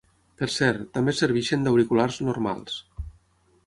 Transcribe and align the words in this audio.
Per 0.41 0.47
cert, 0.53 0.81
també 0.95 1.15
serveixen 1.19 1.69
d’auriculars 1.69 2.21
‘normals’. 2.31 2.85